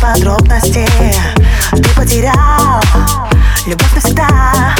подробности? 0.00 0.86
Ты 1.72 1.88
потерял 1.96 2.80
любовь 3.66 3.94
навсегда. 3.94 4.74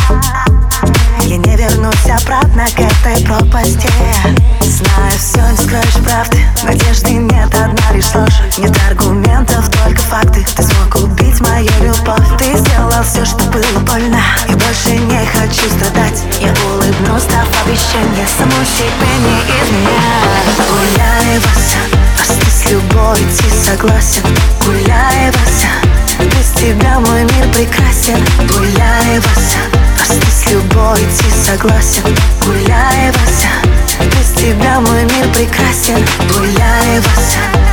Я 1.23 1.37
не 1.39 1.57
вернусь 1.57 2.07
обратно 2.07 2.65
к 2.67 2.79
этой 2.79 3.25
пропасти. 3.27 3.89
Знаю, 4.63 5.13
все 5.19 5.41
не 5.51 5.57
скроешь 5.57 6.05
правды. 6.05 6.39
Надежды 6.63 7.15
нет, 7.15 7.53
одна 7.55 7.93
лишь 7.93 8.15
ложь. 8.15 8.41
Нет 8.59 8.77
аргументов, 8.89 9.69
только 9.71 10.01
факты. 10.03 10.47
Ты 10.55 10.63
смог 10.63 10.95
убить 10.97 11.41
мою 11.41 11.71
любовь. 11.81 12.39
Ты 12.39 12.57
сделал 12.57 13.03
все, 13.03 13.25
что 13.25 13.45
было 13.47 13.81
больно. 13.81 14.21
Я 14.49 14.57
больше 14.57 14.91
не 14.91 15.27
хочу 15.27 15.69
страдать. 15.71 16.23
Я 16.41 16.55
улыбнусь, 16.65 17.25
дав 17.25 17.67
обещание 17.67 18.27
Саму 18.39 18.65
себе 18.65 19.11
не 19.19 19.37
изменять. 19.65 20.57
Гуляй, 20.69 21.39
Вася, 21.39 21.79
а 22.21 22.25
с 22.25 22.71
любой 22.71 23.19
идти 23.21 23.51
согласен 23.51 24.46
согласен. 31.57 32.03
Гуляй, 32.45 33.11
Вася, 33.13 33.49
без 34.13 34.43
тебя 34.43 34.81
мой 34.81 35.03
мир 35.05 35.33
прекрасен. 35.33 36.05
Гуляй, 36.29 37.01
Вася 37.01 37.66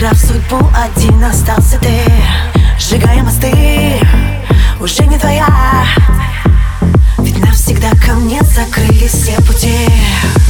Проиграв 0.00 0.18
судьбу, 0.18 0.70
один 0.74 1.22
остался 1.22 1.78
ты. 1.78 2.00
Сжигая 2.78 3.22
мосты, 3.22 4.00
уже 4.80 5.04
не 5.04 5.18
твоя. 5.18 5.46
Ведь 7.18 7.38
навсегда 7.38 7.90
ко 7.90 8.14
мне 8.14 8.40
закрылись 8.42 9.12
все 9.12 9.36
пути. 9.42 9.76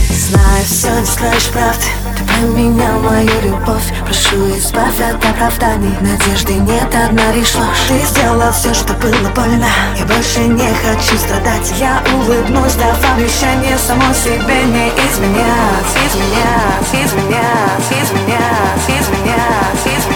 Знаю, 0.08 0.64
все 0.64 1.00
не 1.00 1.04
скроешь 1.04 1.48
правды 1.48 1.99
Поменял 2.40 2.98
мою 3.00 3.28
любовь. 3.42 3.92
Прошу, 4.06 4.36
избавь 4.56 4.98
от 4.98 5.22
оправданий. 5.22 5.94
Надежды 6.00 6.54
нет, 6.54 6.88
одна 6.94 7.32
лишь 7.32 7.54
ложь. 7.54 7.84
Ты 7.86 8.00
сделал 8.06 8.50
все, 8.52 8.72
что 8.72 8.94
было 8.94 9.28
больно. 9.34 9.66
Я 9.98 10.06
больше 10.06 10.40
не 10.40 10.68
хочу 10.82 11.18
страдать. 11.18 11.70
Я 11.78 12.02
улыбнусь, 12.14 12.74
дав 12.76 12.96
обещание 13.12 13.76
Само 13.76 14.14
себе 14.14 14.64
не 14.64 14.88
изменять 14.88 15.90
Изменять, 16.06 16.88
изменять, 16.94 17.90
изменять, 17.92 17.92
изменять, 18.00 18.88
изменять, 18.88 20.09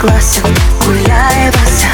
согласен. 0.00 0.42
Гуляй, 0.84 1.50
Вася 1.50 1.88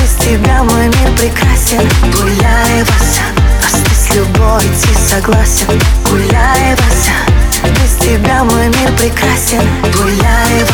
без 0.00 0.14
тебя 0.14 0.62
мой 0.62 0.86
мир 0.86 1.18
прекрасен. 1.18 1.88
Гуляй, 2.12 2.82
Вася 2.82 3.22
А 3.62 3.94
с 3.94 4.14
любой 4.14 4.62
идти 4.64 4.94
согласен. 4.94 5.80
Гуляй, 6.08 6.74
Вася 6.76 7.70
Без 7.70 7.94
тебя 7.96 8.44
мой 8.44 8.68
мир 8.68 8.92
прекрасен. 8.96 9.62
Гуляй 9.94 10.64